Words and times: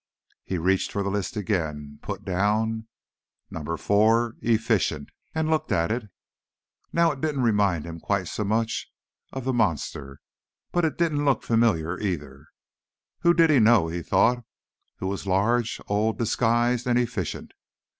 He 0.43 0.57
reached 0.57 0.91
for 0.91 1.03
the 1.03 1.11
list 1.11 1.37
again, 1.37 1.99
put 2.01 2.25
down: 2.25 2.87
4. 3.51 4.35
Efficient 4.41 5.11
And 5.35 5.47
looked 5.47 5.71
at 5.71 5.91
it. 5.91 6.09
Now 6.91 7.11
it 7.11 7.21
didn't 7.21 7.43
remind 7.43 7.85
him 7.85 7.99
quite 7.99 8.27
so 8.27 8.43
much 8.43 8.87
of 9.31 9.45
the 9.45 9.53
Monster. 9.53 10.19
But 10.71 10.85
it 10.85 10.97
didn't 10.97 11.23
look 11.23 11.43
familiar, 11.43 11.99
either. 11.99 12.47
Who 13.19 13.35
did 13.35 13.51
he 13.51 13.59
know, 13.59 13.89
he 13.89 14.01
thought, 14.01 14.43
who 14.95 15.05
was 15.05 15.27
large, 15.27 15.79
old, 15.87 16.17
disguised 16.17 16.87
and 16.87 16.97
efficient? 16.97 17.51